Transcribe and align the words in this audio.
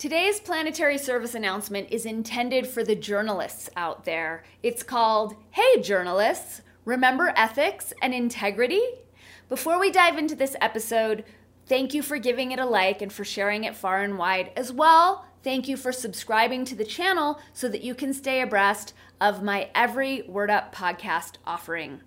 Today's 0.00 0.40
planetary 0.40 0.96
service 0.96 1.34
announcement 1.34 1.88
is 1.90 2.06
intended 2.06 2.66
for 2.66 2.82
the 2.82 2.94
journalists 2.94 3.68
out 3.76 4.06
there. 4.06 4.44
It's 4.62 4.82
called 4.82 5.36
Hey 5.50 5.82
Journalists, 5.82 6.62
Remember 6.86 7.34
Ethics 7.36 7.92
and 8.00 8.14
Integrity? 8.14 8.80
Before 9.50 9.78
we 9.78 9.90
dive 9.90 10.16
into 10.16 10.34
this 10.34 10.56
episode, 10.58 11.22
thank 11.66 11.92
you 11.92 12.00
for 12.00 12.16
giving 12.16 12.50
it 12.50 12.58
a 12.58 12.64
like 12.64 13.02
and 13.02 13.12
for 13.12 13.26
sharing 13.26 13.64
it 13.64 13.76
far 13.76 14.02
and 14.02 14.16
wide. 14.16 14.52
As 14.56 14.72
well, 14.72 15.26
thank 15.44 15.68
you 15.68 15.76
for 15.76 15.92
subscribing 15.92 16.64
to 16.64 16.74
the 16.74 16.86
channel 16.86 17.38
so 17.52 17.68
that 17.68 17.84
you 17.84 17.94
can 17.94 18.14
stay 18.14 18.40
abreast 18.40 18.94
of 19.20 19.42
my 19.42 19.68
every 19.74 20.22
Word 20.22 20.48
Up 20.48 20.74
podcast 20.74 21.34
offering. 21.44 22.00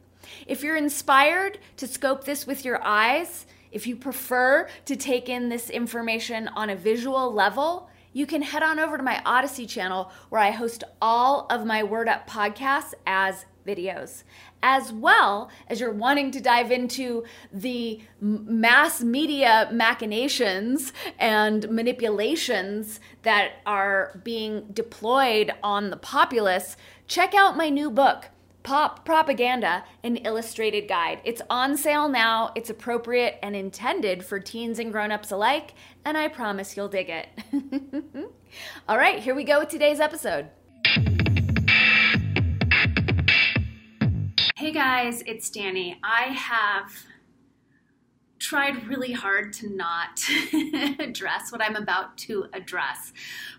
If 0.47 0.63
you're 0.63 0.77
inspired 0.77 1.59
to 1.77 1.85
scope 1.85 2.23
this 2.23 2.47
with 2.47 2.65
your 2.65 2.83
eyes, 2.83 3.45
if 3.73 3.87
you 3.87 3.95
prefer 3.95 4.69
to 4.85 4.95
take 4.95 5.27
in 5.27 5.49
this 5.49 5.69
information 5.69 6.47
on 6.49 6.69
a 6.69 6.75
visual 6.75 7.33
level, 7.33 7.89
you 8.13 8.27
can 8.27 8.43
head 8.43 8.61
on 8.63 8.79
over 8.79 8.95
to 8.97 9.03
my 9.03 9.21
Odysee 9.25 9.67
channel 9.67 10.11
where 10.29 10.39
I 10.39 10.51
host 10.51 10.83
all 11.01 11.47
of 11.49 11.65
my 11.65 11.83
Word 11.83 12.07
Up 12.07 12.29
podcasts 12.29 12.93
as 13.07 13.45
videos. 13.65 14.23
As 14.61 14.93
well 14.93 15.49
as 15.67 15.79
you're 15.79 15.91
wanting 15.91 16.31
to 16.31 16.41
dive 16.41 16.71
into 16.71 17.23
the 17.51 18.01
mass 18.21 19.01
media 19.01 19.69
machinations 19.73 20.93
and 21.17 21.69
manipulations 21.69 22.99
that 23.23 23.53
are 23.65 24.21
being 24.23 24.67
deployed 24.73 25.51
on 25.63 25.89
the 25.89 25.97
populace, 25.97 26.77
check 27.07 27.33
out 27.33 27.57
my 27.57 27.69
new 27.69 27.89
book, 27.89 28.29
Pop 28.63 29.03
Propaganda, 29.03 29.83
an 30.05 30.15
illustrated 30.17 30.87
guide. 30.87 31.19
It's 31.25 31.41
on 31.49 31.75
sale 31.75 32.07
now. 32.07 32.53
It's 32.55 32.69
appropriate 32.69 33.37
and 33.43 33.57
intended 33.57 34.23
for 34.23 34.39
teens 34.39 34.79
and 34.79 34.89
grown-ups 34.89 35.31
alike, 35.31 35.73
and 36.05 36.17
I 36.17 36.29
promise 36.29 36.77
you'll 36.77 36.87
dig 36.87 37.09
it. 37.09 37.27
All 38.87 38.97
right, 38.97 39.19
here 39.19 39.35
we 39.35 39.43
go 39.43 39.59
with 39.59 39.67
today's 39.67 39.99
episode. 39.99 40.47
Hey 44.55 44.71
guys, 44.71 45.21
it's 45.25 45.49
Danny. 45.49 45.99
I 46.01 46.31
have 46.31 46.89
tried 48.43 48.87
really 48.87 49.13
hard 49.13 49.53
to 49.53 49.73
not 49.73 50.21
address 50.99 51.51
what 51.51 51.63
I'm 51.63 51.77
about 51.77 52.17
to 52.19 52.45
address, 52.53 53.13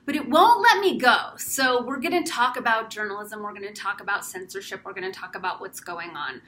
but 0.04 0.14
it 0.14 0.28
won't 0.28 0.60
let 0.60 0.80
me 0.80 0.98
go. 0.98 1.30
So, 1.38 1.82
we're 1.82 2.00
going 2.00 2.22
to 2.22 2.30
talk 2.30 2.58
about 2.58 2.90
journalism, 2.90 3.42
we're 3.42 3.54
going 3.54 3.66
to 3.66 3.72
talk 3.72 4.02
about 4.02 4.24
censorship, 4.24 4.82
we're 4.84 4.92
going 4.92 5.10
to 5.10 5.18
talk 5.18 5.34
about 5.34 5.60
what's 5.60 5.80
going 5.80 6.10
on. 6.10 6.42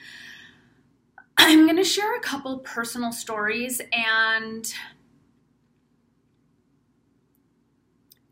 I'm 1.39 1.65
going 1.65 1.77
to 1.77 1.85
share 1.85 2.15
a 2.17 2.21
couple 2.21 2.59
personal 2.59 3.13
stories 3.13 3.81
and 3.93 4.73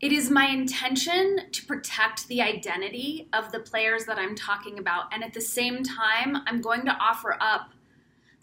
it 0.01 0.11
is 0.11 0.29
my 0.29 0.45
intention 0.45 1.51
to 1.51 1.65
protect 1.65 2.27
the 2.27 2.41
identity 2.41 3.27
of 3.33 3.51
the 3.51 3.59
players 3.59 4.05
that 4.05 4.19
I'm 4.19 4.35
talking 4.35 4.77
about. 4.77 5.05
And 5.11 5.23
at 5.23 5.33
the 5.33 5.41
same 5.41 5.83
time, 5.83 6.37
I'm 6.45 6.61
going 6.61 6.85
to 6.85 6.91
offer 6.91 7.37
up 7.39 7.71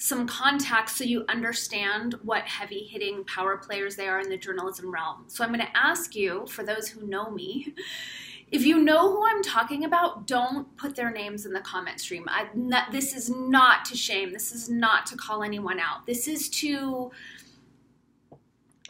some 0.02 0.26
context 0.26 0.96
so 0.96 1.04
you 1.04 1.24
understand 1.28 2.16
what 2.24 2.42
heavy 2.42 2.80
hitting 2.80 3.22
power 3.22 3.56
players 3.56 3.94
they 3.94 4.08
are 4.08 4.18
in 4.18 4.28
the 4.28 4.36
journalism 4.36 4.92
realm. 4.92 5.22
So 5.28 5.44
I'm 5.44 5.52
going 5.52 5.64
to 5.64 5.76
ask 5.76 6.16
you, 6.16 6.44
for 6.48 6.64
those 6.64 6.88
who 6.88 7.06
know 7.06 7.30
me, 7.30 7.72
if 8.50 8.66
you 8.66 8.80
know 8.80 9.12
who 9.12 9.24
I'm 9.24 9.44
talking 9.44 9.84
about, 9.84 10.26
don't 10.26 10.76
put 10.76 10.96
their 10.96 11.12
names 11.12 11.46
in 11.46 11.52
the 11.52 11.60
comment 11.60 12.00
stream. 12.00 12.24
I, 12.28 12.48
not, 12.52 12.90
this 12.90 13.14
is 13.14 13.30
not 13.30 13.84
to 13.86 13.96
shame. 13.96 14.32
This 14.32 14.50
is 14.50 14.68
not 14.68 15.06
to 15.06 15.16
call 15.16 15.44
anyone 15.44 15.78
out. 15.78 16.04
This 16.04 16.26
is 16.26 16.48
to 16.48 17.12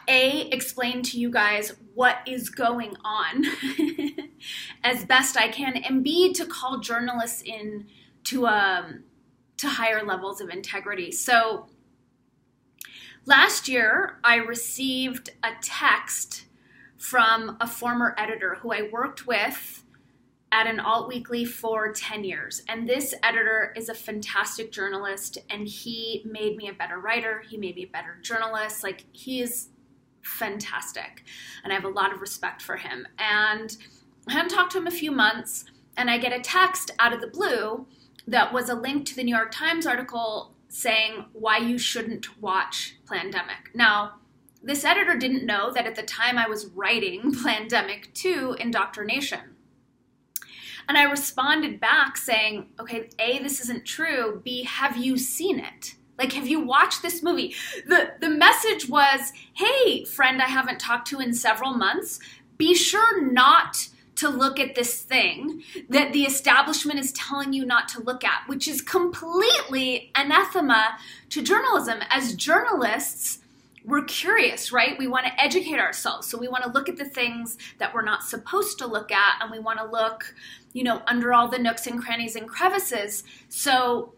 a 0.09 0.49
explain 0.49 1.03
to 1.03 1.21
you 1.21 1.31
guys 1.31 1.75
what 1.95 2.21
is 2.27 2.49
going 2.49 2.97
on 3.05 3.45
as 4.83 5.05
best 5.05 5.37
I 5.37 5.49
can, 5.49 5.77
and 5.77 6.03
B 6.03 6.33
to 6.33 6.47
call 6.47 6.81
journalists 6.81 7.43
in 7.43 7.87
to 8.25 8.47
um 8.47 9.05
to 9.63 9.69
higher 9.69 10.05
levels 10.05 10.41
of 10.41 10.51
integrity. 10.51 11.11
So 11.11 11.67
last 13.25 13.69
year, 13.69 14.19
I 14.23 14.37
received 14.37 15.31
a 15.43 15.51
text 15.63 16.47
from 16.99 17.57
a 17.61 17.67
former 17.67 18.15
editor 18.19 18.57
who 18.57 18.73
I 18.73 18.89
worked 18.93 19.27
with 19.27 19.85
at 20.51 20.67
an 20.67 20.81
alt 20.81 21.09
weekly 21.09 21.45
for 21.45 21.93
10 21.93 22.25
years. 22.25 22.63
And 22.69 22.89
this 22.89 23.15
editor 23.23 23.73
is 23.77 23.89
a 23.89 23.95
fantastic 23.95 24.71
journalist 24.71 25.39
and 25.49 25.67
he 25.67 26.23
made 26.25 26.57
me 26.57 26.69
a 26.69 26.73
better 26.73 26.99
writer. 26.99 27.43
He 27.49 27.57
made 27.57 27.77
me 27.77 27.85
a 27.85 27.89
better 27.89 28.19
journalist. 28.21 28.83
Like, 28.83 29.07
he 29.13 29.41
is 29.41 29.69
fantastic. 30.23 31.25
And 31.63 31.73
I 31.73 31.77
have 31.77 31.85
a 31.85 31.89
lot 31.89 32.13
of 32.13 32.21
respect 32.21 32.61
for 32.63 32.77
him. 32.77 33.07
And 33.19 33.77
I 34.29 34.33
haven't 34.33 34.51
talked 34.51 34.73
to 34.73 34.79
him 34.79 34.87
a 34.87 34.93
few 34.93 35.11
months, 35.11 35.65
and 35.97 36.09
I 36.09 36.19
get 36.19 36.33
a 36.33 36.41
text 36.41 36.93
out 36.99 37.13
of 37.13 37.21
the 37.21 37.27
blue 37.27 37.87
that 38.27 38.53
was 38.53 38.69
a 38.69 38.75
link 38.75 39.07
to 39.07 39.17
the 39.17 39.25
New 39.25 39.35
York 39.35 39.51
Times 39.53 39.87
article 39.87 40.55
saying 40.69 41.27
why 41.33 41.59
you 41.59 41.79
shouldn't 41.79 42.41
watch 42.41 42.97
Plandemic. 43.07 43.75
Now, 43.75 44.15
this 44.63 44.85
editor 44.85 45.17
didn't 45.17 45.45
know 45.45 45.73
that 45.73 45.87
at 45.87 45.97
the 45.97 46.03
time 46.03 46.39
I 46.39 46.49
was 46.49 46.67
writing 46.67 47.33
Plandemic 47.33 48.13
2 48.15 48.57
Indoctrination. 48.59 49.57
And 50.89 50.99
I 50.99 51.05
responded 51.05 51.81
back 51.81 52.17
saying, 52.17 52.69
okay, 52.81 53.09
A, 53.19 53.39
this 53.39 53.61
isn't 53.61 53.85
true. 53.85 54.41
B, 54.45 54.65
have 54.65 54.97
you 54.97 55.17
seen 55.17 55.59
it? 55.59 55.95
Like, 56.19 56.33
have 56.33 56.47
you 56.47 56.61
watched 56.61 57.03
this 57.03 57.23
movie? 57.23 57.55
The, 57.87 58.15
the 58.21 58.29
message 58.29 58.89
was, 58.89 59.33
hey, 59.55 60.05
friend 60.05 60.43
I 60.43 60.47
haven't 60.47 60.81
talked 60.81 61.09
to 61.09 61.21
in 61.21 61.35
several 61.35 61.75
months, 61.75 62.21
be 62.59 62.75
sure 62.75 63.23
not 63.23 63.89
to 64.17 64.29
look 64.29 64.61
at 64.61 64.75
this 64.75 65.01
thing 65.01 65.63
that 65.89 66.13
the 66.13 66.25
establishment 66.25 66.99
is 66.99 67.13
telling 67.13 67.53
you 67.53 67.65
not 67.65 67.89
to 67.89 68.03
look 68.03 68.25
at, 68.25 68.43
which 68.47 68.69
is 68.69 68.83
completely 68.83 70.11
anathema 70.15 70.99
to 71.31 71.43
journalism. 71.43 72.01
As 72.11 72.35
journalists, 72.35 73.39
we're 73.85 74.05
curious, 74.05 74.71
right? 74.71 74.99
We 74.99 75.09
want 75.09 75.27
to 75.27 75.43
educate 75.43 75.79
ourselves. 75.79 76.29
So 76.29 76.39
we 76.39 76.49
want 76.49 76.63
to 76.65 76.71
look 76.71 76.89
at 76.89 76.97
the 76.97 77.05
things 77.05 77.59
that 77.79 77.93
we're 77.93 78.03
not 78.03 78.23
supposed 78.23 78.79
to 78.79 78.87
look 78.87 79.11
at, 79.11 79.39
and 79.41 79.51
we 79.51 79.59
want 79.59 79.79
to 79.81 79.85
look, 79.85 80.35
you 80.73 80.85
know, 80.85 81.03
under 81.07 81.35
all 81.35 81.49
the 81.49 81.59
nooks 81.59 81.87
and 81.87 82.01
crannies 82.01 82.37
and 82.37 82.49
crevices. 82.49 83.25
So 83.49 84.13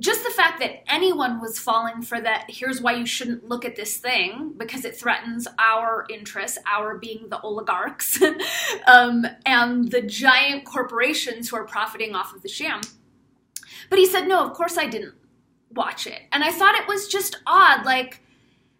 just 0.00 0.24
the 0.24 0.30
fact 0.30 0.60
that 0.60 0.90
anyone 0.90 1.40
was 1.40 1.58
falling 1.58 2.02
for 2.02 2.20
that 2.20 2.46
here's 2.48 2.80
why 2.80 2.94
you 2.94 3.06
shouldn't 3.06 3.48
look 3.48 3.64
at 3.64 3.76
this 3.76 3.98
thing 3.98 4.54
because 4.56 4.84
it 4.84 4.96
threatens 4.96 5.46
our 5.58 6.06
interests 6.10 6.58
our 6.66 6.98
being 6.98 7.28
the 7.28 7.40
oligarchs 7.40 8.20
um, 8.86 9.26
and 9.46 9.90
the 9.90 10.02
giant 10.02 10.64
corporations 10.64 11.50
who 11.50 11.56
are 11.56 11.66
profiting 11.66 12.14
off 12.14 12.34
of 12.34 12.42
the 12.42 12.48
sham. 12.48 12.80
But 13.88 13.98
he 13.98 14.06
said 14.06 14.26
no 14.26 14.44
of 14.44 14.54
course 14.54 14.76
i 14.76 14.86
didn't 14.86 15.14
watch 15.72 16.06
it. 16.06 16.22
And 16.32 16.42
i 16.42 16.50
thought 16.50 16.74
it 16.74 16.88
was 16.88 17.06
just 17.06 17.36
odd 17.46 17.84
like 17.84 18.22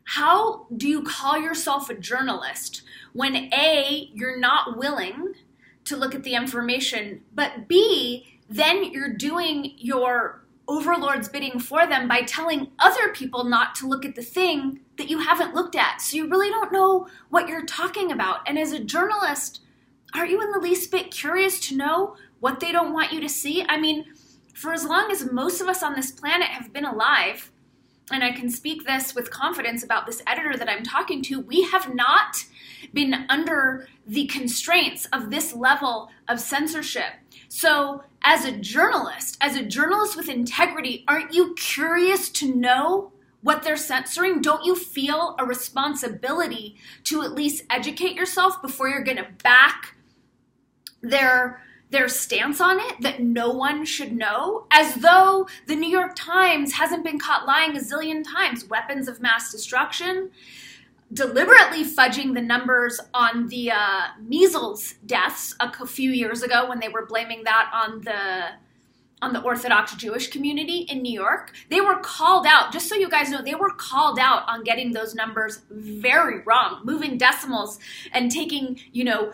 how 0.04 0.66
do 0.76 0.88
you 0.88 1.02
call 1.02 1.38
yourself 1.38 1.90
a 1.90 1.94
journalist 1.94 2.82
when 3.12 3.36
a 3.52 4.10
you're 4.14 4.38
not 4.38 4.76
willing 4.78 5.34
to 5.84 5.96
look 5.96 6.14
at 6.14 6.24
the 6.24 6.34
information 6.34 7.22
but 7.34 7.68
b 7.68 8.26
then 8.48 8.84
you're 8.92 9.14
doing 9.14 9.72
your 9.76 10.39
overlord's 10.70 11.28
bidding 11.28 11.58
for 11.58 11.84
them 11.84 12.06
by 12.06 12.22
telling 12.22 12.68
other 12.78 13.08
people 13.08 13.42
not 13.42 13.74
to 13.74 13.88
look 13.88 14.04
at 14.04 14.14
the 14.14 14.22
thing 14.22 14.78
that 14.96 15.10
you 15.10 15.18
haven't 15.18 15.52
looked 15.52 15.74
at. 15.74 16.00
So 16.00 16.16
you 16.16 16.28
really 16.28 16.48
don't 16.48 16.72
know 16.72 17.08
what 17.28 17.48
you're 17.48 17.66
talking 17.66 18.12
about. 18.12 18.48
And 18.48 18.56
as 18.56 18.70
a 18.70 18.78
journalist, 18.78 19.62
aren't 20.14 20.30
you 20.30 20.40
in 20.40 20.52
the 20.52 20.60
least 20.60 20.92
bit 20.92 21.10
curious 21.10 21.58
to 21.68 21.76
know 21.76 22.16
what 22.38 22.60
they 22.60 22.70
don't 22.70 22.92
want 22.92 23.12
you 23.12 23.20
to 23.20 23.28
see? 23.28 23.64
I 23.68 23.80
mean, 23.80 24.06
for 24.54 24.72
as 24.72 24.84
long 24.84 25.10
as 25.10 25.32
most 25.32 25.60
of 25.60 25.66
us 25.66 25.82
on 25.82 25.94
this 25.94 26.12
planet 26.12 26.48
have 26.48 26.72
been 26.72 26.84
alive, 26.84 27.50
and 28.12 28.22
I 28.22 28.30
can 28.30 28.48
speak 28.48 28.86
this 28.86 29.14
with 29.14 29.30
confidence 29.30 29.82
about 29.82 30.06
this 30.06 30.22
editor 30.26 30.56
that 30.56 30.68
I'm 30.68 30.84
talking 30.84 31.20
to, 31.22 31.40
we 31.40 31.62
have 31.62 31.92
not 31.94 32.44
been 32.92 33.26
under 33.28 33.88
the 34.06 34.26
constraints 34.28 35.06
of 35.06 35.30
this 35.30 35.52
level 35.52 36.10
of 36.28 36.38
censorship. 36.38 37.12
So, 37.48 38.04
as 38.22 38.44
a 38.44 38.52
journalist, 38.52 39.36
as 39.40 39.56
a 39.56 39.64
journalist 39.64 40.16
with 40.16 40.28
integrity, 40.28 41.04
aren't 41.08 41.32
you 41.32 41.54
curious 41.54 42.28
to 42.30 42.54
know 42.54 43.12
what 43.42 43.62
they're 43.62 43.76
censoring? 43.76 44.42
Don't 44.42 44.64
you 44.64 44.74
feel 44.74 45.34
a 45.38 45.44
responsibility 45.44 46.76
to 47.04 47.22
at 47.22 47.32
least 47.32 47.64
educate 47.70 48.14
yourself 48.14 48.60
before 48.60 48.88
you're 48.88 49.02
going 49.02 49.16
to 49.16 49.28
back 49.42 49.96
their 51.02 51.62
their 51.90 52.08
stance 52.08 52.60
on 52.60 52.78
it 52.78 53.00
that 53.00 53.20
no 53.20 53.50
one 53.50 53.84
should 53.84 54.12
know, 54.12 54.64
as 54.70 54.94
though 54.96 55.48
the 55.66 55.74
New 55.74 55.88
York 55.88 56.12
Times 56.14 56.74
hasn't 56.74 57.02
been 57.02 57.18
caught 57.18 57.46
lying 57.46 57.76
a 57.76 57.80
zillion 57.80 58.22
times. 58.22 58.64
Weapons 58.64 59.08
of 59.08 59.20
mass 59.20 59.50
destruction, 59.50 60.30
deliberately 61.12 61.84
fudging 61.84 62.34
the 62.34 62.40
numbers 62.40 63.00
on 63.12 63.48
the 63.48 63.70
uh, 63.72 64.06
measles 64.22 64.94
deaths 65.06 65.56
a 65.60 65.86
few 65.86 66.10
years 66.10 66.42
ago 66.42 66.68
when 66.68 66.78
they 66.78 66.88
were 66.88 67.06
blaming 67.06 67.44
that 67.44 67.70
on 67.72 68.00
the 68.02 68.50
on 69.22 69.32
the 69.34 69.42
Orthodox 69.42 69.94
Jewish 69.96 70.28
community 70.28 70.86
in 70.88 71.02
New 71.02 71.12
York. 71.12 71.52
They 71.68 71.82
were 71.82 71.98
called 71.98 72.46
out, 72.46 72.72
just 72.72 72.88
so 72.88 72.94
you 72.94 73.08
guys 73.08 73.30
know, 73.30 73.42
they 73.42 73.54
were 73.54 73.70
called 73.70 74.18
out 74.18 74.48
on 74.48 74.64
getting 74.64 74.92
those 74.92 75.14
numbers 75.14 75.60
very 75.70 76.40
wrong, 76.40 76.80
moving 76.84 77.18
decimals 77.18 77.78
and 78.12 78.30
taking, 78.30 78.80
you 78.92 79.04
know, 79.04 79.32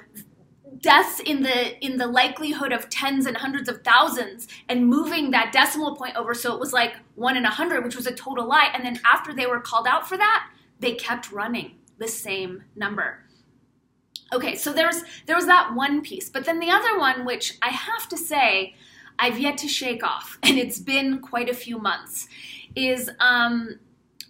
deaths 0.81 1.20
in 1.20 1.43
the 1.43 1.84
in 1.84 1.96
the 1.96 2.06
likelihood 2.06 2.72
of 2.72 2.88
tens 2.90 3.26
and 3.26 3.37
hundreds 3.37 3.69
of 3.69 3.82
thousands 3.82 4.49
and 4.69 4.87
moving 4.87 5.31
that 5.31 5.50
decimal 5.52 5.96
point 5.96 6.14
over 6.17 6.34
so 6.34 6.52
it 6.52 6.61
was 6.61 6.72
like 6.72 6.96
1 7.14 7.37
in 7.37 7.44
a 7.44 7.49
100 7.49 7.82
which 7.82 7.96
was 7.96 8.06
a 8.06 8.12
total 8.12 8.46
lie 8.46 8.69
and 8.75 8.84
then 8.84 9.00
after 9.05 9.32
they 9.32 9.46
were 9.46 9.61
called 9.61 9.87
out 9.87 10.06
for 10.06 10.19
that 10.19 10.50
they 10.81 10.94
kept 10.94 11.32
running 11.32 11.73
the 11.99 12.08
same 12.08 12.64
number 12.75 13.25
okay 14.32 14.55
so 14.55 14.73
there's 14.73 15.02
there 15.26 15.37
was 15.37 15.46
that 15.46 15.75
one 15.75 16.02
piece 16.02 16.28
but 16.28 16.44
then 16.44 16.61
the 16.61 16.70
other 16.70 16.99
one 16.99 17.25
which 17.25 17.58
i 17.62 17.69
have 17.69 18.08
to 18.08 18.17
say 18.17 18.75
i've 19.19 19.38
yet 19.38 19.56
to 19.56 19.69
shake 19.69 20.02
off 20.02 20.38
and 20.43 20.58
it's 20.58 20.78
been 20.78 21.19
quite 21.19 21.49
a 21.49 21.55
few 21.55 21.78
months 21.78 22.28
is 22.75 23.11
um 23.20 23.78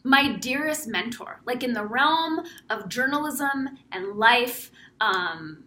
my 0.04 0.36
dearest 0.36 0.86
mentor 0.86 1.40
like 1.44 1.62
in 1.62 1.72
the 1.72 1.84
realm 1.84 2.40
of 2.70 2.88
journalism 2.88 3.68
and 3.90 4.16
life 4.16 4.70
um, 5.00 5.64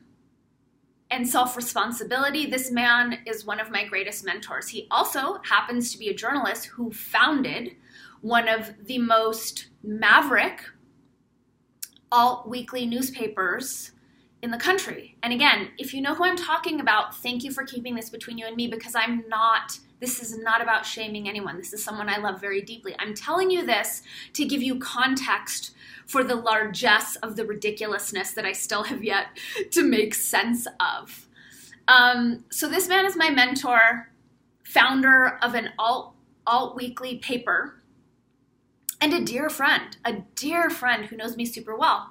and 1.12 1.28
self 1.28 1.58
responsibility, 1.58 2.46
this 2.46 2.72
man 2.72 3.20
is 3.26 3.46
one 3.46 3.60
of 3.60 3.72
my 3.72 3.84
greatest 3.84 4.26
mentors. 4.26 4.70
He 4.70 4.88
also 4.92 5.40
happens 5.44 5.92
to 5.92 5.98
be 5.98 6.10
a 6.10 6.14
journalist 6.14 6.68
who 6.68 6.92
founded 6.92 7.76
one 8.22 8.48
of 8.48 8.74
the 8.86 8.98
most 8.98 9.68
maverick 9.84 10.64
alt 12.12 12.48
weekly 12.48 12.86
newspapers 12.86 13.92
in 14.42 14.52
the 14.52 14.58
country. 14.58 15.18
And 15.22 15.34
again, 15.34 15.70
if 15.78 15.94
you 15.94 16.02
know 16.02 16.16
who 16.16 16.24
I'm 16.24 16.38
talking 16.38 16.80
about, 16.80 17.16
thank 17.16 17.44
you 17.44 17.52
for 17.52 17.64
keeping 17.66 17.96
this 17.96 18.10
between 18.10 18.38
you 18.38 18.46
and 18.46 18.56
me 18.56 18.68
because 18.68 18.96
I'm 18.96 19.28
not, 19.28 19.78
this 20.00 20.22
is 20.22 20.38
not 20.38 20.62
about 20.62 20.86
shaming 20.86 21.28
anyone. 21.28 21.58
This 21.58 21.74
is 21.74 21.84
someone 21.84 22.10
I 22.10 22.18
love 22.18 22.40
very 22.40 22.62
deeply. 22.62 22.96
I'm 23.00 23.14
telling 23.14 23.52
you 23.52 23.66
this 23.66 24.02
to 24.34 24.46
give 24.46 24.62
you 24.62 24.80
context 24.80 25.72
for 26.06 26.24
the 26.24 26.36
largesse 26.36 27.18
of 27.18 27.36
the 27.36 27.46
ridiculousness 27.46 28.32
that 28.32 28.46
I 28.46 28.54
still 28.54 28.84
have 28.84 29.04
yet 29.04 29.28
to 29.72 29.84
make 29.84 30.16
sense 30.16 30.68
of. 30.80 31.28
Um, 31.88 32.46
so 32.50 32.70
this 32.70 32.88
man 32.88 33.06
is 33.06 33.18
my 33.18 33.30
mentor, 33.30 34.12
founder 34.64 35.38
of 35.42 35.54
an 35.54 35.70
alt 35.78 36.14
alt 36.48 36.76
weekly 36.76 37.18
paper, 37.18 37.79
and 39.02 39.14
a 39.14 39.24
dear 39.24 39.50
friend, 39.50 39.98
a 40.06 40.18
dear 40.36 40.70
friend 40.70 41.06
who 41.06 41.16
knows 41.16 41.38
me 41.38 41.46
super 41.46 41.76
well. 41.76 42.10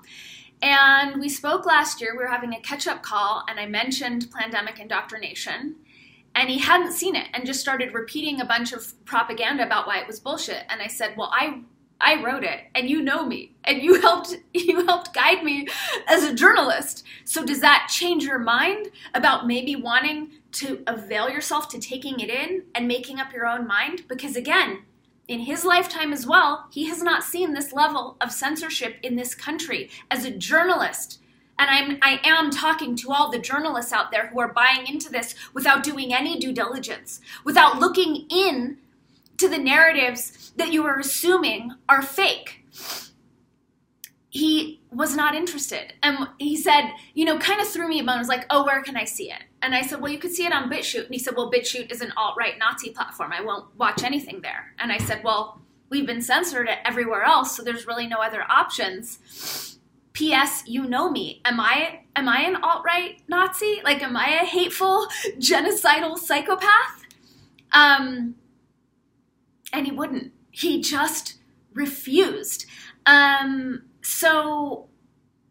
And 0.61 1.20
we 1.20 1.29
spoke 1.29 1.67
last 1.67 2.00
year. 2.00 2.12
We 2.12 2.25
were 2.25 2.31
having 2.31 2.55
a 2.55 2.61
catch 2.61 2.87
up 2.87 3.02
call, 3.02 3.44
and 3.49 3.61
I 3.61 3.67
mentioned 3.67 4.29
Plandemic 4.31 4.81
indoctrination. 4.81 5.76
And 6.35 6.49
he 6.49 6.58
hadn't 6.58 6.93
seen 6.93 7.17
it 7.17 7.29
and 7.32 7.46
just 7.46 7.61
started 7.61 7.94
repeating 7.94 8.40
a 8.40 8.44
bunch 8.44 8.73
of 8.73 8.93
propaganda 9.05 9.64
about 9.64 9.87
why 9.87 9.99
it 9.99 10.06
was 10.06 10.20
bullshit. 10.20 10.64
And 10.69 10.81
I 10.81 10.87
said, 10.87 11.14
Well, 11.17 11.31
I 11.32 11.62
I 12.00 12.23
wrote 12.23 12.44
it 12.44 12.61
and 12.75 12.88
you 12.88 13.02
know 13.02 13.26
me 13.26 13.56
and 13.64 13.82
you 13.82 14.00
helped 14.00 14.37
you 14.55 14.87
helped 14.87 15.14
guide 15.14 15.43
me 15.43 15.67
as 16.06 16.23
a 16.25 16.35
journalist. 16.35 17.05
So 17.25 17.44
does 17.44 17.61
that 17.61 17.88
change 17.93 18.25
your 18.25 18.38
mind 18.38 18.90
about 19.14 19.46
maybe 19.46 19.75
wanting 19.75 20.32
to 20.52 20.82
avail 20.87 21.29
yourself 21.29 21.69
to 21.70 21.79
taking 21.79 22.20
it 22.20 22.31
in 22.31 22.64
and 22.75 22.87
making 22.87 23.20
up 23.20 23.32
your 23.32 23.46
own 23.46 23.67
mind 23.67 24.05
because 24.08 24.37
again, 24.37 24.82
in 25.29 25.41
his 25.41 25.65
lifetime 25.65 26.13
as 26.13 26.27
well, 26.27 26.67
he 26.71 26.87
has 26.87 27.03
not 27.03 27.23
seen 27.23 27.53
this 27.53 27.73
level 27.73 28.17
of 28.21 28.33
censorship 28.33 28.97
in 29.03 29.15
this 29.15 29.35
country 29.35 29.91
as 30.11 30.25
a 30.25 30.31
journalist. 30.31 31.21
And 31.59 31.69
I'm 31.71 31.99
I 32.03 32.21
am 32.25 32.51
talking 32.51 32.97
to 32.97 33.13
all 33.13 33.31
the 33.31 33.39
journalists 33.39 33.93
out 33.93 34.11
there 34.11 34.29
who 34.29 34.41
are 34.41 34.53
buying 34.53 34.87
into 34.87 35.11
this 35.11 35.35
without 35.53 35.83
doing 35.83 36.15
any 36.15 36.39
due 36.39 36.53
diligence, 36.53 37.21
without 37.45 37.79
looking 37.79 38.27
in 38.31 38.79
to 39.37 39.49
the 39.49 39.59
narratives 39.59 40.53
that 40.57 40.73
you 40.73 40.85
are 40.85 40.99
assuming 40.99 41.73
are 41.89 42.03
fake. 42.03 42.65
He 44.31 44.81
was 44.93 45.17
not 45.17 45.35
interested. 45.35 45.95
And 46.03 46.29
he 46.39 46.57
said, 46.57 46.93
you 47.15 47.25
know, 47.25 47.39
kind 47.39 47.61
of 47.61 47.69
threw 47.69 47.89
me 47.89 48.01
a 48.01 48.05
bone, 48.05 48.19
was 48.19 48.29
like, 48.29 48.47
oh, 48.51 48.65
where 48.65 48.83
can 48.83 48.97
I 48.97 49.05
see 49.05 49.31
it? 49.31 49.43
And 49.63 49.75
I 49.75 49.83
said, 49.83 50.01
well, 50.01 50.13
you 50.13 50.19
could 50.19 50.33
see 50.33 50.47
it 50.47 50.53
on 50.53 50.71
BitChute. 50.71 51.07
And 51.07 51.15
he 51.15 51.19
said, 51.19 51.35
well, 51.37 51.51
BitChute 51.51 51.91
is 51.91 52.01
an 52.01 52.13
alt 52.17 52.37
right 52.39 52.55
Nazi 52.59 52.91
platform. 52.91 53.33
I 53.33 53.43
won't 53.43 53.67
watch 53.77 54.03
anything 54.05 54.41
there. 54.41 54.73
And 54.79 54.93
I 54.93 54.99
said, 54.99 55.23
well, 55.25 55.61
we've 55.91 56.07
been 56.07 56.23
censored 56.23 56.69
everywhere 56.85 57.23
else, 57.25 57.57
so 57.57 57.63
there's 57.63 57.87
really 57.87 58.07
no 58.07 58.19
other 58.19 58.45
options. 58.49 59.79
P.S. 60.13 60.65
You 60.67 60.85
know 60.85 61.11
me. 61.11 61.41
Am 61.45 61.61
I 61.61 62.01
am 62.17 62.29
I 62.29 62.41
an 62.41 62.57
alt 62.57 62.85
right 62.85 63.21
Nazi? 63.29 63.81
Like, 63.85 64.03
am 64.03 64.17
I 64.17 64.41
a 64.43 64.45
hateful, 64.45 65.07
genocidal 65.39 66.19
psychopath? 66.19 67.05
Um, 67.73 68.35
and 69.73 69.87
he 69.87 69.93
wouldn't. 69.93 70.33
He 70.51 70.81
just 70.81 71.39
refused. 71.73 72.67
Um, 73.07 73.83
so, 74.03 74.88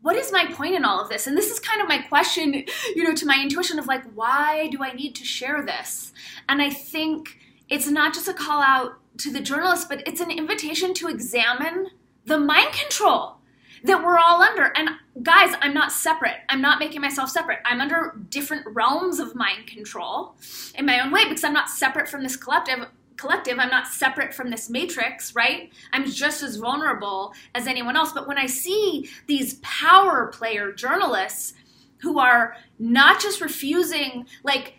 what 0.07 0.15
is 0.15 0.31
my 0.31 0.45
point 0.54 0.74
in 0.74 0.86
all 0.86 1.01
of 1.01 1.09
this? 1.09 1.27
And 1.27 1.38
this 1.38 1.51
is 1.51 1.59
kind 1.59 1.81
of 1.81 1.89
my 1.89 1.98
question, 1.98 2.63
you 2.95 3.04
know, 3.04 3.13
to 3.13 3.25
my 3.25 3.42
intuition 3.42 3.77
of 3.77 3.88
like, 3.88 4.06
why 4.15 4.69
do 4.69 4.81
I 4.81 4.94
need 4.94 5.15
to 5.15 5.25
share 5.25 5.62
this? 5.62 6.13
And 6.48 6.62
I 6.62 6.69
think 6.69 7.38
it's 7.68 7.89
not 7.89 8.13
just 8.13 8.30
a 8.30 8.33
call 8.33 8.62
out 8.62 9.00
to 9.18 9.33
the 9.33 9.42
journalist, 9.42 9.89
but 9.89 10.07
it's 10.07 10.21
an 10.21 10.31
invitation 10.31 10.94
to 10.94 11.09
examine 11.09 11.87
the 12.23 12.37
mind 12.37 12.71
control 12.71 13.35
that 13.83 14.02
we're 14.02 14.18
all 14.18 14.42
under. 14.42 14.71
And 14.78 14.92
guys, 15.23 15.54
I'm 15.61 15.73
not 15.73 15.92
separate. 15.92 16.37
I'm 16.47 16.61
not 16.61 16.80
making 16.80 17.02
myself 17.02 17.30
separate. 17.30 17.59
I'm 17.66 17.81
under 17.81 18.18
different 18.30 18.66
realms 18.68 19.19
of 19.19 19.35
mind 19.35 19.68
control 19.68 20.35
in 20.76 20.85
my 20.85 21.02
own 21.02 21.11
way 21.11 21.26
because 21.28 21.44
I'm 21.44 21.52
not 21.52 21.69
separate 21.69 22.07
from 22.07 22.23
this 22.23 22.37
collective 22.37 22.87
collective. 23.18 23.59
I'm 23.59 23.69
not 23.69 23.88
separate 23.88 24.33
from 24.33 24.50
this 24.50 24.69
matrix, 24.69 25.36
right? 25.36 25.71
I'm 25.92 26.06
just 26.06 26.44
as 26.44 26.57
vulnerable 26.57 27.33
as 27.56 27.68
anyone 27.68 27.97
else. 27.97 28.14
But 28.14 28.28
when 28.28 28.38
I 28.38 28.45
see 28.45 29.09
these 29.28 29.56
power 29.56 30.28
player 30.28 30.71
journalists 30.71 31.54
who 32.00 32.19
are 32.19 32.56
not 32.80 33.19
just 33.19 33.42
refusing, 33.42 34.28
like, 34.44 34.76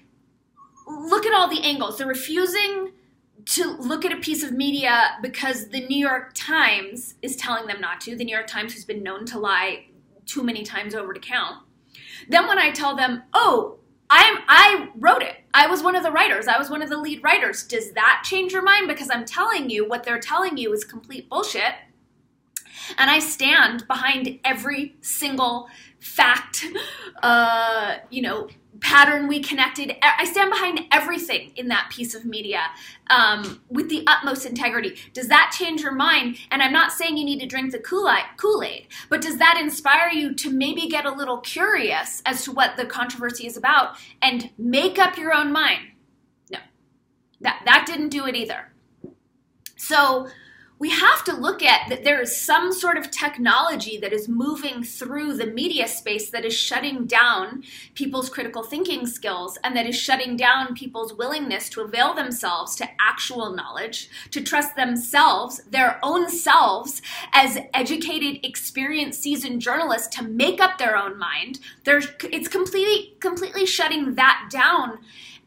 look 0.86 1.26
at 1.26 1.34
all 1.34 1.48
the 1.48 1.62
angles. 1.62 1.98
They're 1.98 2.06
refusing 2.06 2.92
to 3.46 3.76
look 3.78 4.04
at 4.04 4.12
a 4.12 4.16
piece 4.16 4.42
of 4.42 4.52
media 4.52 5.16
because 5.22 5.68
the 5.68 5.86
New 5.86 5.98
York 5.98 6.32
Times 6.34 7.14
is 7.22 7.36
telling 7.36 7.66
them 7.66 7.80
not 7.80 8.00
to. 8.02 8.16
The 8.16 8.24
New 8.24 8.34
York 8.34 8.46
Times 8.46 8.74
has 8.74 8.84
been 8.84 9.02
known 9.02 9.24
to 9.26 9.38
lie 9.38 9.86
too 10.26 10.42
many 10.42 10.62
times 10.62 10.94
over 10.94 11.12
to 11.12 11.20
count. 11.20 11.56
Then 12.28 12.46
when 12.46 12.58
I 12.58 12.70
tell 12.70 12.94
them, 12.94 13.22
oh, 13.32 13.77
I'm 14.10 14.38
I 14.48 14.88
wrote 14.96 15.22
it. 15.22 15.36
I 15.52 15.66
was 15.66 15.82
one 15.82 15.96
of 15.96 16.02
the 16.02 16.10
writers. 16.10 16.48
I 16.48 16.58
was 16.58 16.70
one 16.70 16.82
of 16.82 16.88
the 16.88 16.96
lead 16.96 17.22
writers. 17.22 17.62
Does 17.62 17.92
that 17.92 18.22
change 18.24 18.52
your 18.52 18.62
mind? 18.62 18.88
Because 18.88 19.10
I'm 19.10 19.24
telling 19.24 19.68
you 19.70 19.86
what 19.86 20.04
they're 20.04 20.20
telling 20.20 20.56
you 20.56 20.72
is 20.72 20.84
complete 20.84 21.28
bullshit. 21.28 21.74
And 22.96 23.10
I 23.10 23.18
stand 23.18 23.86
behind 23.86 24.38
every 24.44 24.96
single 25.00 25.68
fact, 26.00 26.64
uh, 27.22 27.96
you 28.10 28.22
know, 28.22 28.48
pattern 28.80 29.26
we 29.26 29.40
connected. 29.40 29.96
I 30.02 30.24
stand 30.24 30.50
behind 30.50 30.80
everything 30.92 31.52
in 31.56 31.68
that 31.68 31.90
piece 31.90 32.14
of 32.14 32.24
media 32.24 32.60
um, 33.10 33.60
with 33.68 33.88
the 33.88 34.04
utmost 34.06 34.46
integrity. 34.46 34.96
Does 35.12 35.28
that 35.28 35.52
change 35.56 35.82
your 35.82 35.92
mind? 35.92 36.38
And 36.50 36.62
I'm 36.62 36.72
not 36.72 36.92
saying 36.92 37.16
you 37.16 37.24
need 37.24 37.40
to 37.40 37.46
drink 37.46 37.72
the 37.72 37.78
Kool 37.78 38.08
Aid, 38.62 38.86
but 39.08 39.20
does 39.20 39.38
that 39.38 39.58
inspire 39.60 40.10
you 40.10 40.34
to 40.34 40.50
maybe 40.50 40.88
get 40.88 41.06
a 41.06 41.12
little 41.12 41.38
curious 41.38 42.22
as 42.24 42.44
to 42.44 42.52
what 42.52 42.76
the 42.76 42.86
controversy 42.86 43.46
is 43.46 43.56
about 43.56 43.96
and 44.22 44.50
make 44.58 44.98
up 44.98 45.16
your 45.16 45.34
own 45.34 45.52
mind? 45.52 45.88
No, 46.50 46.58
that, 47.40 47.62
that 47.64 47.84
didn't 47.86 48.10
do 48.10 48.26
it 48.26 48.36
either. 48.36 48.70
So, 49.76 50.28
we 50.78 50.90
have 50.90 51.24
to 51.24 51.34
look 51.34 51.62
at 51.62 51.88
that 51.88 52.04
there 52.04 52.20
is 52.20 52.40
some 52.40 52.72
sort 52.72 52.96
of 52.96 53.10
technology 53.10 53.98
that 53.98 54.12
is 54.12 54.28
moving 54.28 54.82
through 54.82 55.34
the 55.34 55.46
media 55.46 55.88
space 55.88 56.30
that 56.30 56.44
is 56.44 56.54
shutting 56.54 57.04
down 57.04 57.64
people's 57.94 58.30
critical 58.30 58.62
thinking 58.62 59.06
skills 59.06 59.58
and 59.64 59.76
that 59.76 59.86
is 59.86 59.98
shutting 59.98 60.36
down 60.36 60.74
people's 60.74 61.12
willingness 61.14 61.68
to 61.68 61.80
avail 61.80 62.14
themselves 62.14 62.76
to 62.76 62.88
actual 63.00 63.54
knowledge, 63.54 64.08
to 64.30 64.40
trust 64.40 64.76
themselves, 64.76 65.60
their 65.70 65.98
own 66.02 66.28
selves, 66.28 67.02
as 67.32 67.58
educated, 67.74 68.44
experienced, 68.44 69.22
seasoned 69.22 69.60
journalists 69.60 70.16
to 70.16 70.22
make 70.22 70.60
up 70.60 70.78
their 70.78 70.96
own 70.96 71.18
mind. 71.18 71.58
It's 71.84 72.48
completely, 72.48 73.16
completely 73.20 73.66
shutting 73.66 74.14
that 74.14 74.48
down 74.50 74.98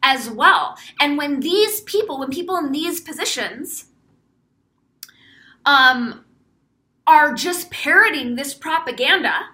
as 0.02 0.28
well. 0.28 0.76
And 1.00 1.16
when 1.16 1.40
these 1.40 1.80
people, 1.82 2.18
when 2.18 2.30
people 2.30 2.56
in 2.56 2.72
these 2.72 3.00
positions, 3.00 3.86
um, 5.64 6.24
are 7.06 7.34
just 7.34 7.70
parroting 7.70 8.36
this 8.36 8.54
propaganda 8.54 9.48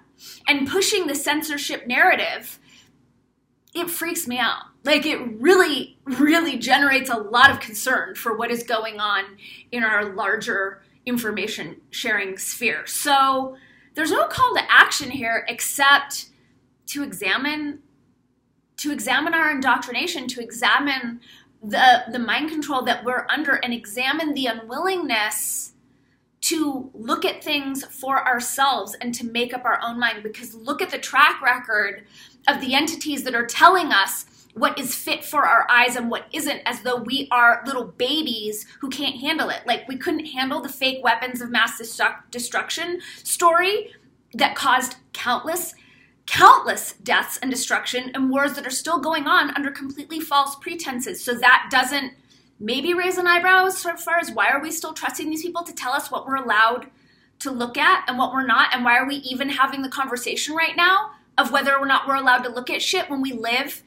and 0.47 0.67
pushing 0.67 1.07
the 1.07 1.15
censorship 1.15 1.87
narrative, 1.87 2.59
it 3.73 3.89
freaks 3.89 4.27
me 4.27 4.37
out. 4.37 4.63
Like, 4.83 5.05
it 5.05 5.19
really, 5.39 5.97
really 6.05 6.57
generates 6.57 7.09
a 7.09 7.17
lot 7.17 7.51
of 7.51 7.59
concern 7.59 8.15
for 8.15 8.35
what 8.35 8.51
is 8.51 8.63
going 8.63 8.99
on 8.99 9.25
in 9.71 9.83
our 9.83 10.13
larger 10.13 10.81
information 11.05 11.81
sharing 11.89 12.37
sphere. 12.37 12.85
So, 12.87 13.57
there's 13.95 14.11
no 14.11 14.27
call 14.27 14.55
to 14.55 14.61
action 14.71 15.11
here 15.11 15.45
except 15.47 16.27
to 16.87 17.03
examine 17.03 17.79
to 18.77 18.93
examine 18.93 19.33
our 19.33 19.51
indoctrination 19.51 20.27
to 20.29 20.41
examine 20.41 21.19
the 21.61 22.03
the 22.11 22.19
mind 22.19 22.49
control 22.49 22.83
that 22.83 23.03
we're 23.03 23.27
under 23.29 23.55
and 23.55 23.73
examine 23.73 24.33
the 24.33 24.45
unwillingness 24.45 25.73
to 26.41 26.89
look 26.93 27.25
at 27.25 27.43
things 27.43 27.83
for 27.85 28.25
ourselves 28.25 28.95
and 29.01 29.13
to 29.15 29.25
make 29.25 29.53
up 29.53 29.65
our 29.65 29.79
own 29.83 29.99
mind. 29.99 30.23
Because 30.23 30.55
look 30.55 30.81
at 30.81 30.89
the 30.89 30.97
track 30.97 31.41
record 31.41 32.05
of 32.47 32.61
the 32.61 32.73
entities 32.73 33.23
that 33.23 33.35
are 33.35 33.45
telling 33.45 33.91
us 33.91 34.25
what 34.53 34.79
is 34.79 34.95
fit 34.95 35.23
for 35.23 35.45
our 35.45 35.69
eyes 35.69 35.95
and 35.95 36.09
what 36.09 36.25
isn't 36.33 36.61
as 36.65 36.81
though 36.81 36.95
we 36.95 37.27
are 37.31 37.63
little 37.65 37.85
babies 37.85 38.65
who 38.81 38.89
can't 38.89 39.17
handle 39.17 39.49
it. 39.49 39.61
Like 39.65 39.87
we 39.87 39.97
couldn't 39.97 40.25
handle 40.25 40.61
the 40.61 40.69
fake 40.69 41.03
weapons 41.03 41.41
of 41.41 41.49
mass 41.49 41.79
destruction 42.31 42.99
story 43.23 43.93
that 44.33 44.55
caused 44.55 44.95
countless 45.13 45.75
countless 46.25 46.93
deaths 47.01 47.39
and 47.41 47.49
destruction 47.49 48.11
and 48.13 48.29
wars 48.29 48.53
that 48.53 48.67
are 48.67 48.69
still 48.69 48.99
going 48.99 49.25
on 49.25 49.49
under 49.55 49.71
completely 49.71 50.19
false 50.19 50.55
pretenses. 50.57 51.23
So 51.23 51.33
that 51.33 51.69
doesn't 51.71 52.13
maybe 52.59 52.93
raise 52.93 53.17
an 53.17 53.27
eyebrow 53.27 53.65
as 53.65 53.81
far 53.81 54.17
as 54.19 54.31
why 54.31 54.49
are 54.49 54.61
we 54.61 54.71
still 54.71 54.93
trusting 54.93 55.29
these 55.29 55.41
people 55.41 55.63
to 55.63 55.73
tell 55.73 55.93
us 55.93 56.11
what 56.11 56.27
we're 56.27 56.35
allowed 56.35 56.87
to 57.39 57.51
look 57.51 57.77
at 57.77 58.03
and 58.07 58.17
what 58.17 58.33
we're 58.33 58.45
not, 58.45 58.73
and 58.73 58.83
why 58.83 58.97
are 58.97 59.07
we 59.07 59.15
even 59.17 59.49
having 59.49 59.81
the 59.81 59.89
conversation 59.89 60.55
right 60.55 60.75
now 60.75 61.11
of 61.37 61.51
whether 61.51 61.75
or 61.75 61.85
not 61.85 62.07
we're 62.07 62.15
allowed 62.15 62.43
to 62.43 62.49
look 62.49 62.69
at 62.69 62.81
shit 62.81 63.09
when 63.09 63.21
we 63.21 63.31
live 63.31 63.81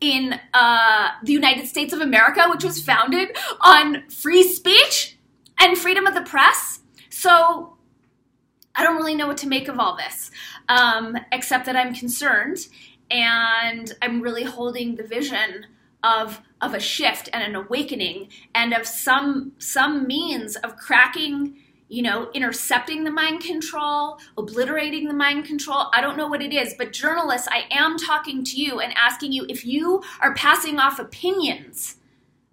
in 0.00 0.38
uh, 0.52 1.08
the 1.22 1.32
United 1.32 1.66
States 1.66 1.92
of 1.92 2.00
America, 2.00 2.46
which 2.50 2.64
was 2.64 2.82
founded 2.82 3.36
on 3.60 4.08
free 4.08 4.42
speech 4.42 5.16
and 5.58 5.78
freedom 5.78 6.06
of 6.06 6.14
the 6.14 6.22
press. 6.22 6.80
So 7.08 7.76
I 8.74 8.82
don't 8.82 8.96
really 8.96 9.14
know 9.14 9.26
what 9.26 9.38
to 9.38 9.48
make 9.48 9.68
of 9.68 9.78
all 9.78 9.96
this, 9.96 10.30
um, 10.68 11.16
except 11.32 11.64
that 11.66 11.76
I'm 11.76 11.94
concerned 11.94 12.58
and 13.10 13.92
I'm 14.02 14.20
really 14.20 14.42
holding 14.42 14.96
the 14.96 15.04
vision 15.04 15.66
of 16.06 16.40
of 16.60 16.72
a 16.72 16.80
shift 16.80 17.28
and 17.32 17.42
an 17.42 17.54
awakening 17.54 18.28
and 18.54 18.72
of 18.72 18.86
some 18.86 19.52
some 19.58 20.06
means 20.06 20.56
of 20.56 20.76
cracking 20.76 21.56
you 21.88 22.02
know 22.02 22.30
intercepting 22.32 23.04
the 23.04 23.10
mind 23.10 23.42
control 23.42 24.18
obliterating 24.38 25.08
the 25.08 25.14
mind 25.14 25.44
control. 25.44 25.90
I 25.92 26.00
don't 26.00 26.16
know 26.16 26.28
what 26.28 26.42
it 26.42 26.52
is 26.52 26.74
but 26.78 26.92
journalists 26.92 27.48
i 27.50 27.64
am 27.70 27.98
talking 27.98 28.44
to 28.44 28.56
you 28.56 28.80
and 28.80 28.92
asking 28.96 29.32
you 29.32 29.46
if 29.48 29.66
you 29.66 30.02
are 30.20 30.34
passing 30.34 30.78
off 30.78 30.98
opinions 30.98 31.96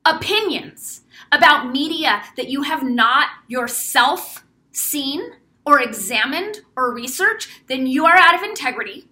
opinions 0.06 1.02
about 1.32 1.72
media 1.72 2.24
that 2.36 2.50
you 2.50 2.64
have 2.64 2.84
not 2.84 3.28
yourself 3.48 4.44
seen 4.72 5.22
or 5.66 5.80
examined 5.80 6.62
or 6.76 6.94
researched 6.94 7.50
then 7.68 7.88
you 7.88 8.06
are 8.06 8.18
out 8.18 8.36
of 8.36 8.44
integrity. 8.44 9.08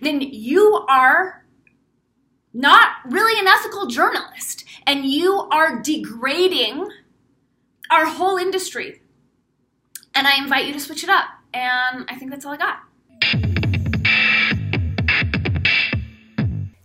Then 0.00 0.20
you 0.20 0.84
are 0.88 1.44
not 2.52 2.83
really 3.06 3.38
an 3.38 3.46
ethical 3.46 3.86
journalist, 3.86 4.64
and 4.86 5.04
you 5.04 5.48
are 5.50 5.80
degrading 5.80 6.88
our 7.90 8.06
whole 8.06 8.36
industry. 8.36 9.02
And 10.14 10.26
I 10.26 10.36
invite 10.36 10.66
you 10.66 10.72
to 10.72 10.80
switch 10.80 11.04
it 11.04 11.10
up. 11.10 11.26
And 11.52 12.04
I 12.08 12.16
think 12.16 12.30
that's 12.30 12.44
all 12.44 12.52
I 12.52 12.56
got. 12.56 12.80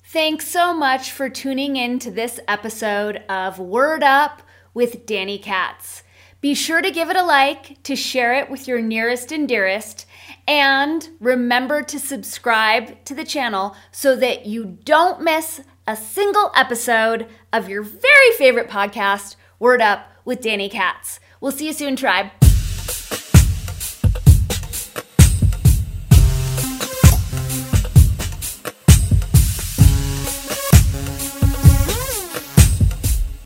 Thanks 0.06 0.48
so 0.48 0.74
much 0.74 1.12
for 1.12 1.30
tuning 1.30 1.76
in 1.76 2.00
to 2.00 2.10
this 2.12 2.40
episode 2.48 3.18
of 3.30 3.60
Word 3.60 4.04
Up 4.04 4.42
with 4.74 5.06
Danny 5.06 5.38
Katz. 5.38 6.04
Be 6.42 6.56
sure 6.56 6.82
to 6.82 6.90
give 6.90 7.10
it 7.10 7.16
a 7.16 7.24
like, 7.24 7.84
to 7.84 7.96
share 7.96 8.34
it 8.34 8.50
with 8.50 8.68
your 8.68 8.82
nearest 8.82 9.32
and 9.32 9.48
dearest, 9.48 10.06
and 10.48 11.10
remember 11.20 11.84
to 11.84 12.00
subscribe 12.00 13.04
to 13.06 13.14
the 13.14 13.26
channel 13.26 13.76
so 13.92 14.16
that 14.16 14.46
you 14.46 14.80
don't 14.84 15.22
miss 15.22 15.62
a 15.90 15.96
single 15.96 16.52
episode 16.56 17.26
of 17.52 17.68
your 17.68 17.82
very 17.82 18.32
favorite 18.38 18.70
podcast, 18.70 19.36
Word 19.58 19.82
Up 19.82 20.08
with 20.24 20.40
Danny 20.40 20.70
Katz. 20.70 21.20
We'll 21.42 21.52
see 21.52 21.66
you 21.66 21.74
soon, 21.74 21.96
tribe. 21.96 22.30